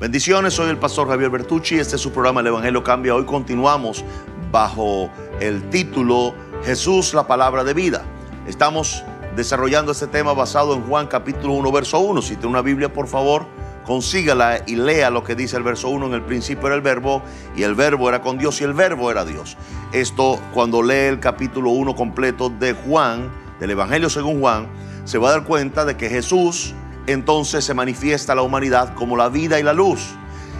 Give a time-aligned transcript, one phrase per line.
[0.00, 3.16] Bendiciones, soy el pastor Javier Bertucci, este es su programa El Evangelio Cambia.
[3.16, 4.04] Hoy continuamos
[4.52, 8.04] bajo el título Jesús, la palabra de vida.
[8.46, 9.02] Estamos
[9.34, 12.22] desarrollando este tema basado en Juan capítulo 1, verso 1.
[12.22, 13.46] Si tiene una Biblia, por favor,
[13.84, 16.06] consígala y lea lo que dice el verso 1.
[16.06, 17.20] En el principio era el verbo
[17.56, 19.56] y el verbo era con Dios y el verbo era Dios.
[19.92, 24.68] Esto cuando lee el capítulo 1 completo de Juan, del Evangelio según Juan,
[25.04, 26.72] se va a dar cuenta de que Jesús
[27.08, 30.10] entonces se manifiesta la humanidad como la vida y la luz.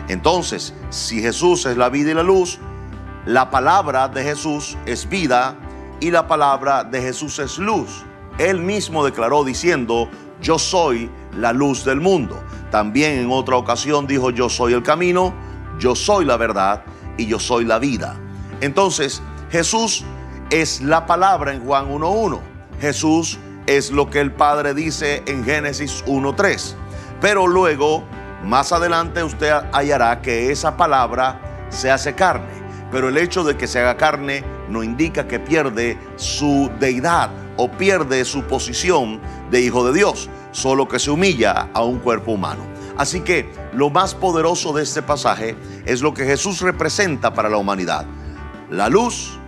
[0.08, 2.58] Entonces, si Jesús es la vida y la luz,
[3.26, 5.56] la palabra de Jesús es vida
[6.00, 8.04] y la palabra de Jesús es luz.
[8.38, 10.08] Él mismo declaró diciendo,
[10.40, 12.42] yo soy la luz del mundo.
[12.70, 15.34] También en otra ocasión dijo, yo soy el camino,
[15.78, 16.82] yo soy la verdad
[17.18, 18.16] y yo soy la vida.
[18.62, 20.02] Entonces, Jesús
[20.48, 22.40] es la palabra en Juan 1.1.
[22.80, 26.74] Jesús es lo que el Padre dice en Génesis 1.3.
[27.20, 28.02] Pero luego,
[28.42, 32.48] más adelante, usted hallará que esa palabra se hace carne.
[32.90, 37.70] Pero el hecho de que se haga carne no indica que pierde su deidad o
[37.70, 42.62] pierde su posición de hijo de Dios, solo que se humilla a un cuerpo humano.
[42.96, 47.58] Así que lo más poderoso de este pasaje es lo que Jesús representa para la
[47.58, 48.06] humanidad,
[48.70, 49.38] la luz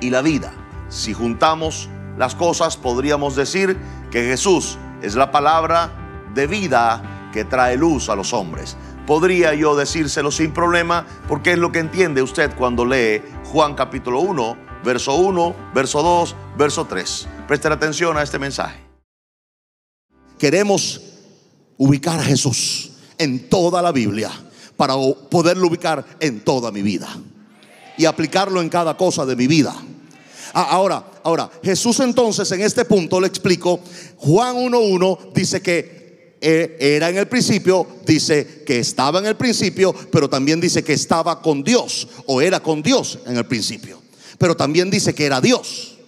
[0.00, 0.50] y la vida.
[0.88, 1.88] Si juntamos
[2.18, 3.78] las cosas, podríamos decir
[4.10, 8.76] que Jesús es la palabra de vida que trae luz a los hombres.
[9.06, 14.20] Podría yo decírselo sin problema porque es lo que entiende usted cuando lee Juan capítulo
[14.20, 17.28] 1, verso 1, verso 2, verso 3.
[17.46, 18.80] Presten atención a este mensaje.
[20.38, 21.00] Queremos
[21.78, 24.30] ubicar a Jesús en toda la Biblia
[24.76, 24.94] para
[25.30, 27.08] poderlo ubicar en toda mi vida
[27.96, 29.74] y aplicarlo en cada cosa de mi vida.
[30.52, 33.80] Ah, ahora, ahora, Jesús entonces en este punto le explico,
[34.16, 39.94] Juan 1.1 dice que eh, era en el principio, dice que estaba en el principio,
[40.10, 44.00] pero también dice que estaba con Dios o era con Dios en el principio.
[44.38, 45.98] Pero también dice que era Dios.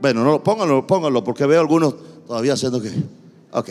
[0.00, 1.94] Bueno, no, pónganlo, pónganlo, porque veo algunos
[2.26, 2.90] todavía haciendo que...
[3.52, 3.70] Ok.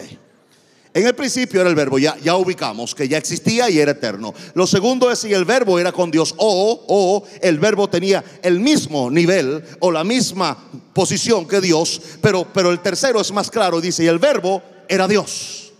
[0.94, 4.34] En el principio era el verbo, ya, ya ubicamos que ya existía y era eterno.
[4.56, 8.60] Lo segundo es si el verbo era con Dios o, o el verbo tenía el
[8.60, 10.58] mismo nivel o la misma
[10.94, 15.08] posición que Dios, pero, pero el tercero es más claro, dice, y el verbo era
[15.08, 15.72] Dios.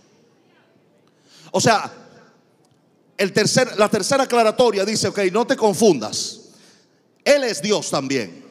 [1.50, 1.92] O sea,
[3.18, 6.40] el tercer, la tercera aclaratoria dice, ok, no te confundas,
[7.22, 8.41] Él es Dios también.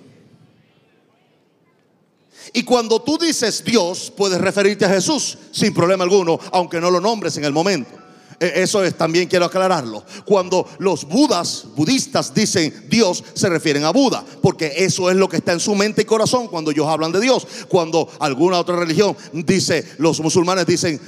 [2.54, 7.00] Y cuando tú dices Dios, puedes referirte a Jesús sin problema alguno, aunque no lo
[7.00, 8.02] nombres en el momento.
[8.40, 10.04] E, eso es, también quiero aclararlo.
[10.26, 15.38] Cuando los budas, budistas dicen Dios, se refieren a Buda, porque eso es lo que
[15.38, 17.48] está en su mente y corazón cuando ellos hablan de Dios.
[17.68, 21.00] Cuando alguna otra religión dice, los musulmanes dicen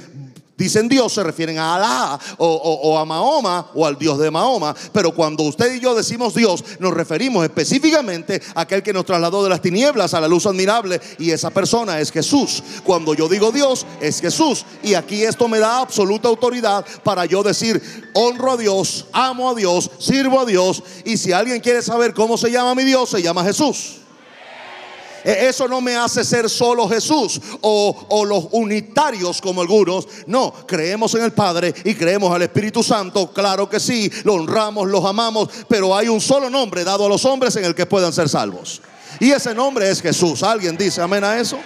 [0.56, 4.74] Dicen Dios, se refieren a Alá o, a Mahoma o al Dios de Mahoma.
[4.92, 9.42] Pero cuando usted y yo decimos Dios, nos referimos específicamente a aquel que nos trasladó
[9.42, 11.00] de las tinieblas a la luz admirable.
[11.18, 12.62] Y esa persona es Jesús.
[12.84, 14.64] Cuando yo digo Dios, es Jesús.
[14.84, 17.82] Y aquí esto me da absoluta autoridad para yo decir,
[18.14, 20.84] honro a Dios, amo a Dios, sirvo a Dios.
[21.04, 24.03] Y si alguien quiere saber cómo se llama mi Dios, se llama Jesús.
[25.24, 30.06] E, eso no me hace ser solo Jesús o, los unitarios como algunos.
[30.26, 33.32] No, creemos en el Padre y creemos al Espíritu Santo.
[33.32, 37.24] Claro que sí, lo honramos, los amamos, pero hay un solo nombre dado a los
[37.24, 38.82] hombres en el que puedan ser salvos.
[39.20, 40.42] Y ese nombre es Jesús.
[40.42, 41.58] ¿Alguien dice amén a eso?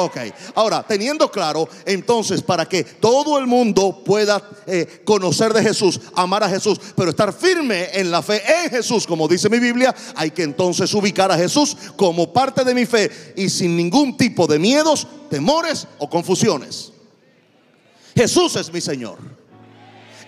[0.00, 0.16] Ok,
[0.54, 6.44] ahora teniendo claro, entonces para que todo el mundo pueda eh, conocer de Jesús, amar
[6.44, 10.30] a Jesús, pero estar firme en la fe en Jesús, como dice mi Biblia, hay
[10.30, 14.60] que entonces ubicar a Jesús como parte de mi fe y sin ningún tipo de
[14.60, 16.92] miedos, temores o confusiones.
[18.14, 19.18] Jesús es mi Señor,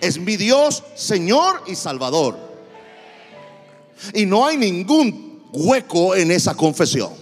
[0.01, 2.37] es mi Dios, Señor y Salvador.
[4.13, 7.13] Y no hay ningún hueco en esa confesión.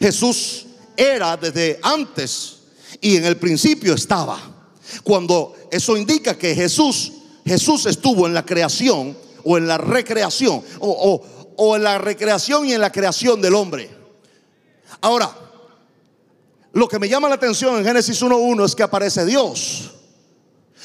[0.00, 0.65] Jesús
[0.96, 2.56] era desde antes
[3.00, 4.38] y en el principio estaba.
[5.02, 7.12] Cuando eso indica que Jesús,
[7.44, 11.22] Jesús estuvo en la creación o en la recreación o,
[11.56, 13.90] o en la recreación y en la creación del hombre.
[15.00, 15.34] Ahora,
[16.72, 19.92] lo que me llama la atención en Génesis 1.1 es que aparece Dios.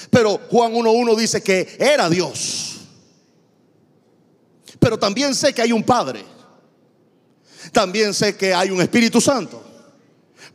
[0.09, 2.77] Pero Juan 1.1 dice que era Dios.
[4.79, 6.25] Pero también sé que hay un Padre.
[7.71, 9.70] También sé que hay un Espíritu Santo.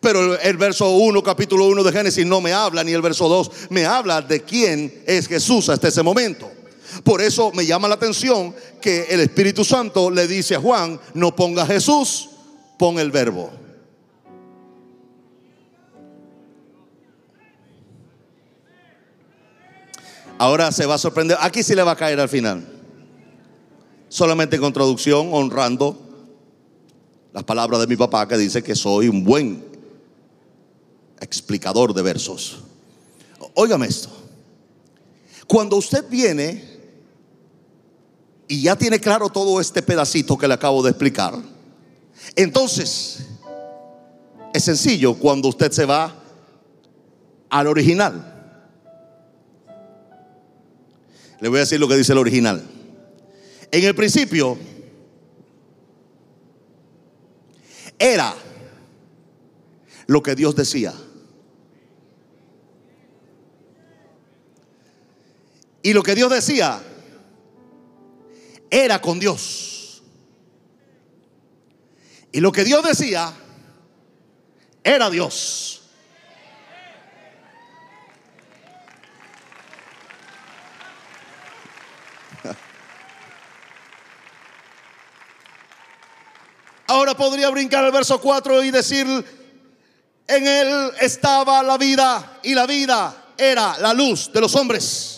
[0.07, 3.51] Pero el verso 1, capítulo 1 de Génesis no me habla, ni el verso 2
[3.71, 6.49] me habla de quién es Jesús hasta ese momento.
[7.03, 11.35] Por eso me llama la atención que el Espíritu Santo le dice a Juan, no
[11.35, 12.29] ponga Jesús,
[12.79, 13.51] pon el verbo.
[20.39, 21.37] Ahora se va a sorprender.
[21.41, 22.65] Aquí sí le va a caer al final.
[24.09, 25.99] Solamente con traducción, honrando
[27.33, 29.75] las palabras de mi papá que dice que soy un buen
[31.27, 32.59] explicador de versos.
[33.55, 34.09] Óigame esto.
[35.47, 36.63] Cuando usted viene
[38.49, 41.35] y ya tiene claro todo este pedacito que le acabo de explicar,
[42.37, 43.27] entonces
[44.55, 46.15] es sencillo cuando usted se va
[47.51, 48.33] al original.
[51.41, 52.65] Le voy a decir lo que dice el original.
[53.71, 54.57] En el principio
[57.99, 58.35] era
[60.07, 60.95] lo que Dios decía.
[65.87, 66.83] Y lo que Dios decía
[68.69, 70.03] era con Dios.
[72.33, 73.33] Y lo que Dios decía
[74.83, 75.83] era Dios.
[86.89, 89.07] Ahora podría brincar al verso 4 y decir,
[90.27, 95.16] en él estaba la vida y la vida era la luz de los hombres.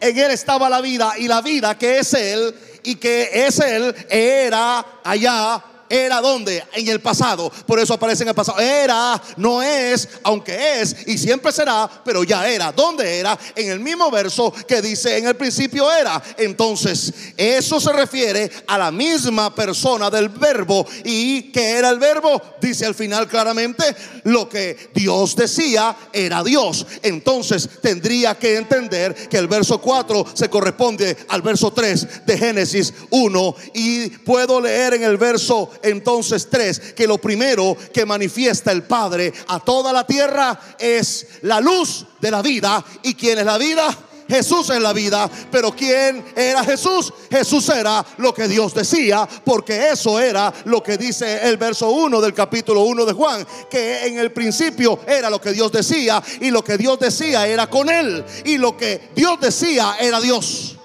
[0.00, 3.94] En él estaba la vida y la vida que es él y que es él
[4.08, 6.62] era allá era donde?
[6.72, 7.50] En el pasado.
[7.66, 8.60] Por eso aparece en el pasado.
[8.60, 12.72] Era, no es, aunque es y siempre será, pero ya era.
[12.72, 13.38] ¿Dónde era?
[13.54, 16.22] En el mismo verso que dice en el principio era.
[16.36, 20.86] Entonces, eso se refiere a la misma persona del verbo.
[21.04, 22.40] ¿Y que era el verbo?
[22.60, 23.84] Dice al final claramente,
[24.24, 26.86] lo que Dios decía era Dios.
[27.02, 32.92] Entonces, tendría que entender que el verso 4 se corresponde al verso 3 de Génesis
[33.10, 33.56] 1.
[33.74, 39.32] Y puedo leer en el verso entonces tres, que lo primero que manifiesta el Padre
[39.48, 42.84] a toda la tierra es la luz de la vida.
[43.02, 43.96] ¿Y quién es la vida?
[44.28, 47.12] Jesús es la vida, pero ¿quién era Jesús?
[47.30, 52.20] Jesús era lo que Dios decía, porque eso era lo que dice el verso 1
[52.20, 56.50] del capítulo 1 de Juan, que en el principio era lo que Dios decía y
[56.50, 60.77] lo que Dios decía era con él y lo que Dios decía era Dios.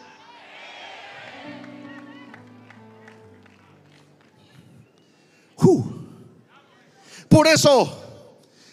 [7.34, 7.92] Por eso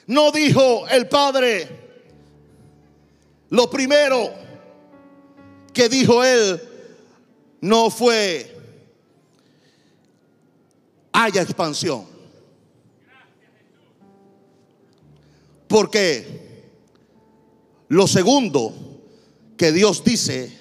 [0.06, 1.66] no dijo el Padre
[3.48, 4.34] lo primero
[5.72, 6.60] que dijo él
[7.62, 8.54] no fue
[11.10, 12.04] haya expansión.
[15.66, 16.62] Porque
[17.88, 18.74] lo segundo
[19.56, 20.54] que Dios dice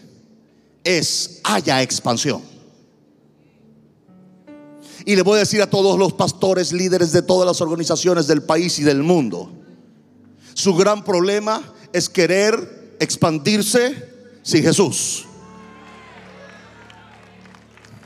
[0.86, 2.59] es haya expansión.
[5.10, 8.44] Y le voy a decir a todos los pastores, líderes de todas las organizaciones del
[8.44, 9.52] país y del mundo,
[10.54, 14.08] su gran problema es querer expandirse
[14.44, 15.26] sin Jesús.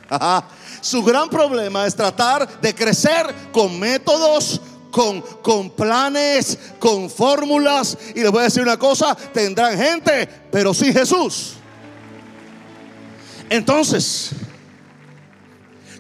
[0.80, 7.98] Su gran problema es tratar de crecer con métodos, con, con, planes, con fórmulas.
[8.16, 11.56] Y les voy a decir una cosa, tendrán gente, pero sin Jesús.
[13.50, 14.32] Entonces,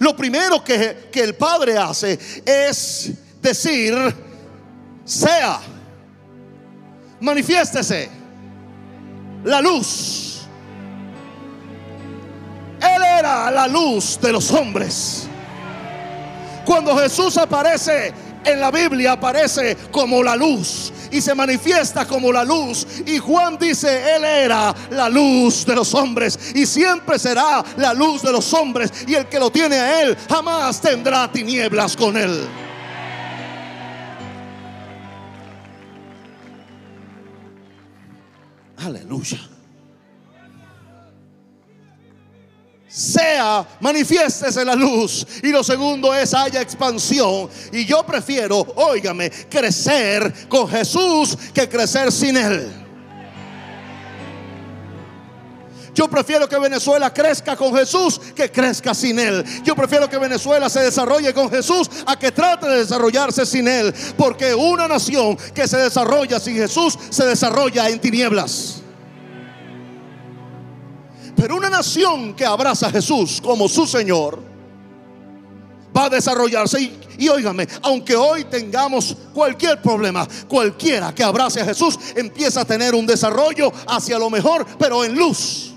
[0.04, 3.12] lo primero que, el Padre hace es
[3.42, 3.94] decir,
[5.06, 5.60] sea,
[7.22, 8.10] manifiéstese
[9.46, 10.42] la luz.
[12.81, 15.28] Él era la luz de los hombres.
[16.66, 18.14] Cuando Jesús aparece
[18.45, 22.85] en la Biblia, aparece como la luz y se manifiesta como la luz.
[23.06, 28.21] Y Juan dice, Él era la luz de los hombres y siempre será la luz
[28.21, 28.92] de los hombres.
[29.07, 32.47] Y el que lo tiene a Él jamás tendrá tinieblas con Él.
[38.78, 39.40] Aleluya.
[42.94, 45.26] Sea, manifiéstese la luz.
[45.42, 47.50] Y lo segundo es haya expansión.
[47.71, 52.83] Y yo prefiero, óigame, crecer con Jesús que crecer sin Él.
[55.95, 59.44] Yo prefiero que Venezuela crezca con Jesús que crezca sin Él.
[59.64, 63.94] Yo prefiero que Venezuela se desarrolle con Jesús a que trate de desarrollarse sin Él.
[64.18, 68.82] Porque una nación que se desarrolla sin Jesús se desarrolla en tinieblas.
[71.35, 74.42] Pero una nación que abraza a Jesús como su Señor
[75.95, 76.81] va a desarrollarse.
[76.81, 82.66] Y, y óigame, aunque hoy tengamos cualquier problema, cualquiera que abrace a Jesús empieza a
[82.66, 85.73] tener un desarrollo hacia lo mejor, pero en luz.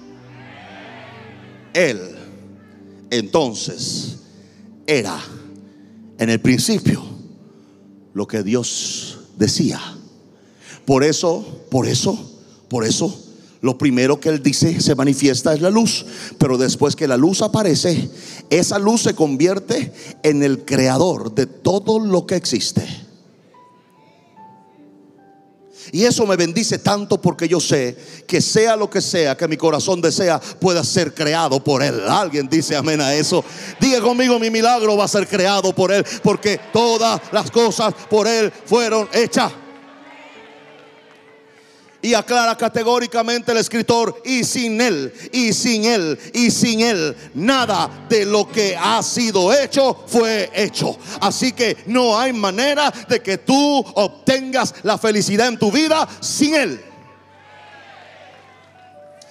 [1.72, 2.16] Él
[3.10, 4.18] entonces
[4.86, 5.18] era
[6.18, 7.02] en el principio
[8.14, 9.80] lo que Dios decía.
[10.86, 13.25] Por eso, por eso, por eso
[13.60, 16.04] lo primero que él dice se manifiesta es la luz,
[16.38, 18.08] pero después que la luz aparece,
[18.50, 23.06] esa luz se convierte en el creador de todo lo que existe.
[25.92, 27.96] Y eso me bendice tanto porque yo sé
[28.26, 32.00] que sea lo que sea que mi corazón desea pueda ser creado por Él.
[32.08, 33.44] Alguien dice amén a eso.
[33.80, 38.26] Diga conmigo, mi milagro va a ser creado por Él porque todas las cosas por
[38.26, 39.52] Él fueron hechas.
[42.06, 48.06] Y aclara categóricamente el escritor, y sin él, y sin él, y sin él, nada
[48.08, 50.96] de lo que ha sido hecho fue hecho.
[51.20, 56.54] Así que no hay manera de que tú obtengas la felicidad en tu vida sin
[56.54, 56.80] él.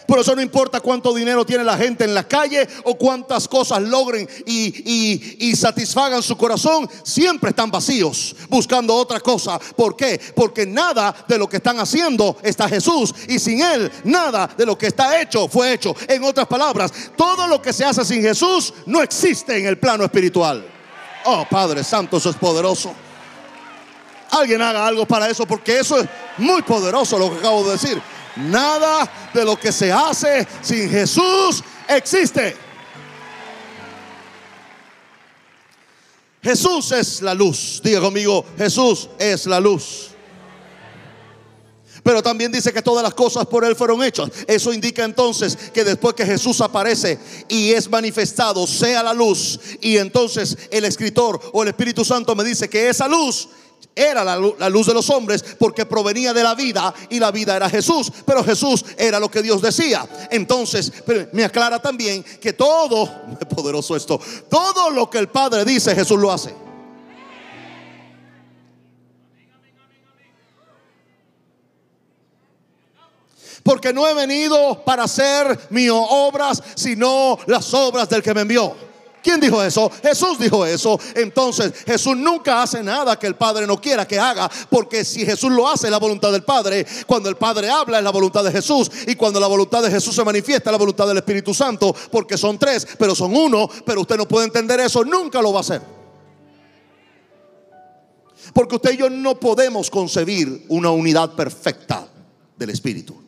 [0.08, 3.82] Por eso no importa cuánto dinero tiene la gente en la calle o cuántas cosas
[3.82, 9.58] logren y, satisfagan su corazón, siempre están vacíos, buscando otra cosa.
[9.58, 10.20] ¿Por qué?
[10.36, 14.78] Porque nada de lo que están haciendo está Jesús y sin Él nada de lo
[14.78, 15.96] que está hecho fue hecho.
[16.08, 20.04] En otras palabras, todo lo que se hace sin Jesús no existe en el plano
[20.04, 20.66] espiritual.
[21.26, 22.94] Oh Padre Santo, eso es poderoso.
[24.32, 26.08] Alguien haga algo para eso porque eso es
[26.38, 28.02] muy poderoso lo que acabo de decir.
[28.36, 32.56] Nada de lo que se hace sin Jesús existe.
[36.46, 37.82] Jesús es la luz.
[37.84, 40.12] Diga conmigo, Jesús es la luz.
[42.04, 44.30] Pero también dice que todas las cosas por Él fueron hechas.
[44.46, 47.18] Eso indica entonces que después que Jesús aparece
[47.50, 49.60] y es manifestado, sea la luz.
[49.82, 53.50] Y entonces el escritor o el Espíritu Santo me dice que esa luz
[53.96, 54.38] era la
[54.70, 58.12] luz, de los hombres porque provenía de la vida y la vida era Jesús.
[58.26, 60.06] Pero Jesús era lo que Dios decía.
[60.30, 60.92] Entonces,
[61.32, 63.10] me aclara también que todo,
[63.40, 66.54] es poderoso esto, todo lo que el Padre dice, Jesús lo hace.
[73.64, 78.85] Porque no he venido para hacer mis obras, sino las obras del que me envió.
[79.26, 79.92] ¿Quién dijo eso?
[80.04, 81.00] Jesús dijo eso.
[81.16, 85.52] Entonces Jesús nunca hace nada que el Padre no quiera que haga, porque si Jesús
[85.52, 86.86] lo hace es la voluntad del Padre.
[87.08, 88.92] Cuando el Padre habla es la voluntad de Jesús.
[89.08, 92.38] Y cuando la voluntad de Jesús se manifiesta es la voluntad del Espíritu Santo, porque
[92.38, 93.68] son tres, pero son uno.
[93.84, 95.82] Pero usted no puede entender eso, nunca lo va a hacer.
[98.54, 102.08] Porque usted y yo no podemos concebir una unidad perfecta
[102.56, 103.20] del Espíritu.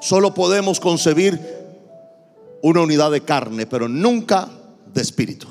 [0.00, 1.57] Solo podemos concebir
[2.62, 4.48] una unidad de carne, pero nunca
[4.92, 5.46] de espíritu.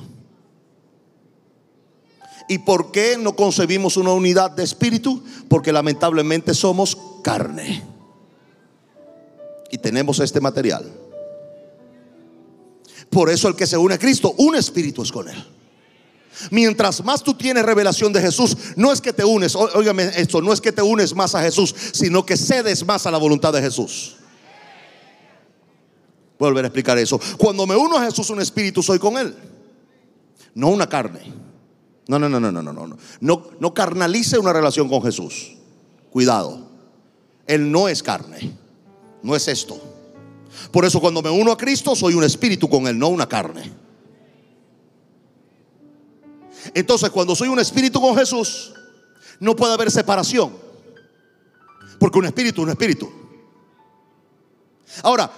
[2.50, 5.24] ¿Y por qué no concebimos una unidad de espíritu?
[5.50, 7.84] Porque lamentablemente somos carne.
[9.70, 10.90] Y tenemos este material.
[13.10, 15.46] Por eso el que se une a Cristo, un espíritu es con él.
[16.52, 20.54] Mientras más tú tienes revelación de Jesús, no es que te unes, óigame esto, no
[20.54, 23.62] es que te unes más a Jesús, sino que cedes más a la voluntad de
[23.62, 24.18] Jesús.
[26.40, 27.20] Volver a explicar eso.
[27.38, 29.36] Cuando me uno a Jesús, un espíritu, soy con Él.
[30.54, 31.34] No una carne.
[32.08, 32.98] No, no, no, no, no, no, no.
[33.20, 35.58] No, no carnalice una relación con Jesús.
[36.12, 36.68] Cuidado.
[37.48, 38.56] Él no es carne.
[39.24, 39.80] No es esto.
[40.72, 43.72] Por eso cuando me uno a Cristo, soy un espíritu con Él, no una carne.
[46.74, 48.74] Entonces, cuando soy un espíritu con Jesús,
[49.40, 50.52] no puede haber separación.
[52.00, 53.12] Porque un espíritu es un espíritu.
[55.04, 55.32] Ahora,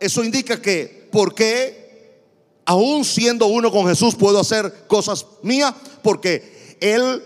[0.00, 2.20] eso indica que, ¿por qué
[2.64, 5.74] aún siendo uno con Jesús puedo hacer cosas mías?
[6.02, 7.22] Porque Él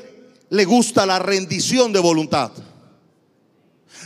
[0.50, 2.50] le gusta la rendición de voluntad.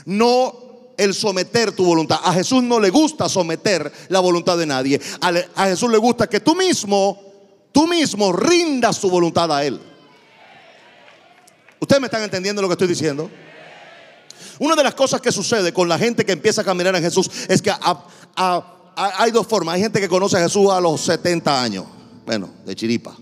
[0.04, 2.18] No el someter tu voluntad.
[2.22, 5.00] A Jesús no le gusta someter la voluntad de nadie.
[5.20, 7.18] A, Jesús le gusta que tú mismo,
[7.72, 9.80] tú mismo rindas tu voluntad a Él.
[11.80, 13.30] ¿Ustedes me están entendiendo lo que estoy diciendo?
[14.58, 17.30] Una de las cosas que sucede con la gente que empieza a caminar en Jesús
[17.48, 17.72] es que
[18.36, 19.76] hay dos formas.
[19.76, 21.84] Hay gente que conoce a Jesús a los 70 años,
[22.26, 23.16] bueno, de chiripa.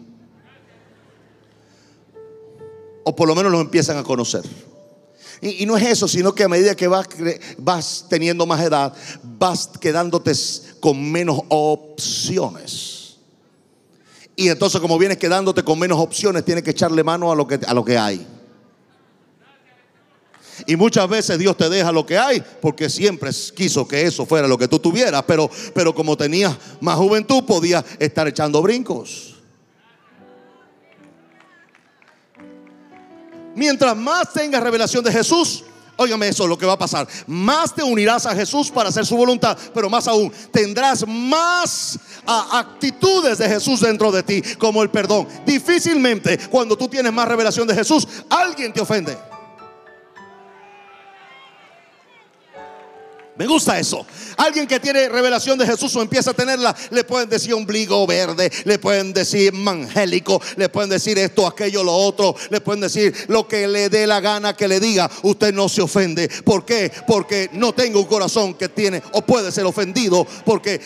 [3.04, 4.42] O por lo menos lo empiezan a conocer.
[5.40, 7.06] Y, no es eso, sino que a medida que vas,
[7.58, 10.32] vas teniendo más edad, vas quedándote
[10.80, 13.16] con menos opciones.
[14.34, 17.60] Y entonces como vienes quedándote con menos opciones, tienes que echarle mano a lo que,
[17.66, 18.26] a lo que hay.
[20.66, 24.48] Y muchas veces Dios te deja lo que hay porque siempre quiso que eso fuera
[24.48, 25.22] lo que tú tuvieras.
[25.26, 29.34] Pero, pero como tenías más juventud, podías estar echando brincos.
[33.54, 35.64] Mientras más tengas revelación de Jesús,
[35.98, 37.08] Óigame eso, lo que va a pasar.
[37.26, 43.38] Más te unirás a Jesús para hacer su voluntad, pero más aún tendrás más actitudes
[43.38, 45.26] de Jesús dentro de ti, como el perdón.
[45.46, 49.16] Difícilmente cuando tú tienes más revelación de Jesús, alguien te ofende.
[53.38, 54.06] Me gusta eso.
[54.38, 58.50] Alguien que tiene revelación de Jesús o empieza a tenerla, le pueden decir ombligo verde,
[58.64, 63.46] le pueden decir mangélico, le pueden decir esto, aquello, lo otro, le pueden decir lo
[63.46, 65.10] que le dé la gana que le diga.
[65.22, 66.28] Usted no se ofende.
[66.44, 66.90] ¿Por qué?
[67.06, 70.26] Porque no tengo un corazón que tiene o puede ser ofendido.
[70.44, 70.80] Porque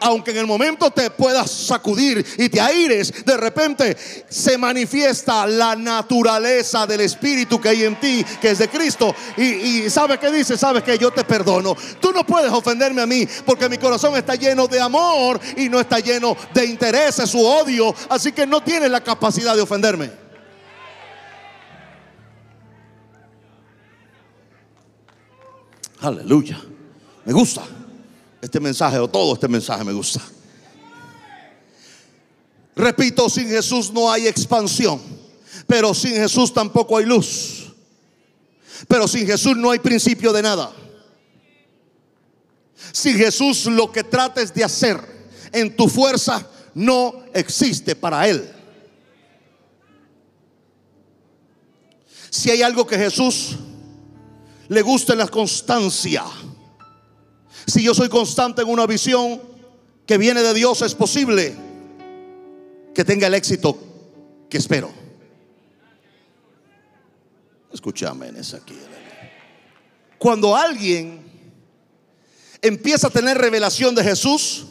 [0.00, 3.96] aunque en el momento te puedas sacudir y te aires, de repente
[4.28, 9.14] se manifiesta la naturaleza del Espíritu que hay en ti, que es de Cristo.
[9.36, 10.56] Y, ¿sabe qué dice?
[10.56, 11.76] ¿Sabe que yo te perdono?
[12.00, 15.80] Tú no puedes ofenderme a mí porque mi corazón está lleno de amor y no
[15.80, 17.94] está lleno de intereses u odio.
[18.08, 20.10] Así que no tienes la capacidad de ofenderme.
[26.00, 26.60] Aleluya.
[27.24, 27.62] Me gusta
[28.40, 30.20] este mensaje o todo este mensaje me gusta.
[32.76, 35.00] Repito, sin Jesús no hay expansión,
[35.66, 37.72] pero sin Jesús tampoco hay luz.
[38.86, 40.70] Pero sin Jesús no hay principio de nada.
[42.92, 45.00] Si Jesús lo que trates de hacer
[45.52, 48.52] en tu fuerza no existe para Él.
[52.30, 53.56] Si hay algo que Jesús
[54.68, 56.24] le gusta en la constancia.
[57.66, 59.40] Si yo soy constante en una visión
[60.06, 61.54] que viene de Dios, es posible
[62.94, 63.78] que tenga el éxito
[64.48, 64.90] que espero.
[67.72, 68.76] Escúchame en esa aquí.
[70.18, 71.25] Cuando alguien
[72.62, 74.66] empieza a tener revelación de Jesús,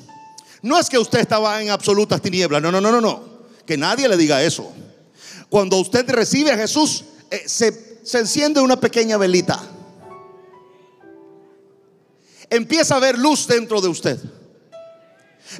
[0.61, 3.23] no es que usted estaba en absolutas tinieblas, no, no, no, no, no,
[3.65, 4.71] que nadie le diga eso.
[5.49, 9.61] Cuando usted recibe a Jesús, eh, se, enciende una pequeña velita.
[12.49, 14.19] Empieza a ver luz dentro de usted.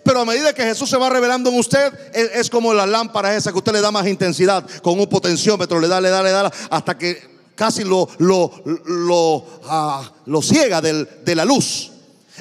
[0.04, 3.52] Pero a medida que Jesús se va revelando en usted, es, como la lámpara esa
[3.52, 6.52] que usted le da más intensidad con un potenciómetro, le da, le da, le da,
[6.70, 7.22] hasta que
[7.56, 11.92] casi lo, lo, lo, ah, lo ciega de la luz.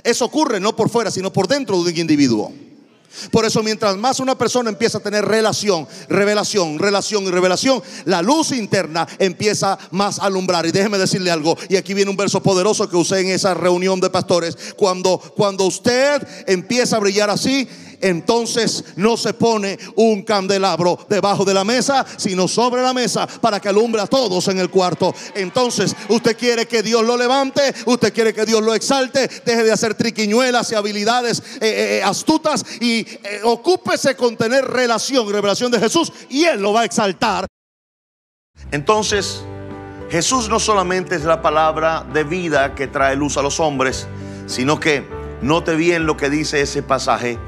[0.03, 2.53] Eso ocurre no por fuera, sino por dentro de un individuo.
[3.31, 8.23] Por eso mientras más una persona empieza a tener relación, revelación, relación y revelación, la
[8.23, 10.67] luz interna empieza más a alumbrar.
[10.67, 14.01] Y déjeme decirle algo, y aquí viene un verso poderoso que usé en esa reunión
[14.01, 17.69] de pastores, cuando cuando usted empieza a brillar así,
[18.01, 23.61] entonces no se pone un candelabro debajo de la mesa, sino sobre la mesa para
[23.61, 25.15] que alumbre a todos en el cuarto.
[25.35, 29.73] Entonces, usted quiere que Dios lo levante, usted quiere que Dios lo exalte, deje de
[29.73, 33.07] hacer triquiñuelas y habilidades eh, eh, eh, astutas y
[33.45, 37.47] ocúpese con tener relación, revelación de Jesús y Él lo va a exaltar.
[38.71, 39.43] Entonces,
[40.11, 44.07] Jesús no solamente es la palabra de vida que trae luz a los hombres,
[44.47, 45.05] sino que
[45.43, 47.39] note bien lo que dice ese pasaje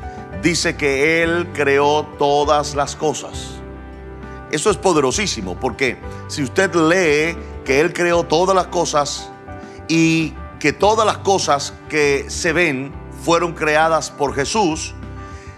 [0.43, 3.57] dice que Él creó todas las cosas.
[4.51, 5.97] Eso es poderosísimo porque
[6.29, 9.31] si usted lee que Él creó todas las cosas
[9.89, 12.93] y que todas las cosas que se ven
[13.25, 14.95] fueron creadas por Jesús,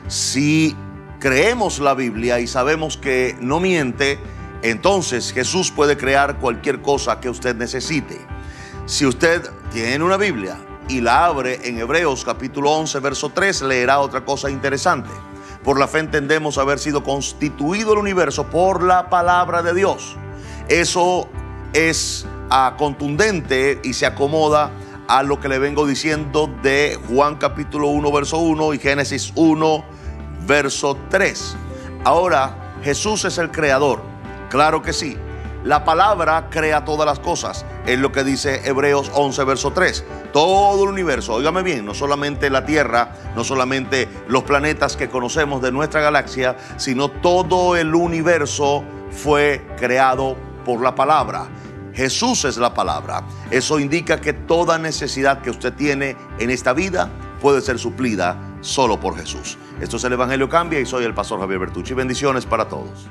[0.07, 0.75] si
[1.21, 4.19] creemos la Biblia y sabemos que no miente,
[4.63, 8.19] entonces Jesús puede crear cualquier cosa que usted necesite.
[8.87, 14.01] Si usted tiene una Biblia y la abre en Hebreos capítulo 11, verso 3, leerá
[14.01, 15.11] otra cosa interesante.
[15.63, 20.17] Por la fe entendemos haber sido constituido el universo por la palabra de Dios.
[20.69, 21.29] Eso
[21.75, 24.71] es ah, contundente y se acomoda
[25.09, 29.85] a lo que le vengo diciendo de Juan capítulo 1, verso 1 y Génesis 1,
[30.47, 31.57] verso 3.
[32.05, 34.01] Ahora, Jesús es el creador.
[34.49, 35.19] Claro que sí.
[35.65, 37.67] La palabra crea todas las cosas.
[37.87, 40.05] Es lo que dice Hebreos 11, verso 3.
[40.33, 45.61] Todo el universo, óigame bien, no solamente la Tierra, no solamente los planetas que conocemos
[45.61, 51.49] de nuestra galaxia, sino todo el universo fue creado por la palabra.
[51.93, 53.25] Jesús es la palabra.
[53.51, 59.01] Eso indica que toda necesidad que usted tiene en esta vida puede ser suplida solo
[59.01, 59.59] por Jesús.
[59.81, 61.95] Esto es el Evangelio Cambia y soy el pastor Javier Bertucci.
[61.95, 63.09] Bendiciones para todos.